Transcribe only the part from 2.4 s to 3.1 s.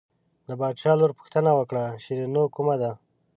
کومه ده.